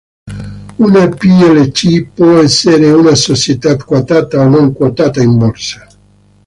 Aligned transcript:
Una 0.77 1.09
plc 1.11 2.07
può 2.15 2.39
essere 2.41 2.89
una 2.89 3.13
società 3.13 3.77
quotata 3.77 4.39
o 4.43 4.47
non 4.47 4.73
quotata 4.73 5.21
in 5.21 5.37
borsa. 5.37 5.87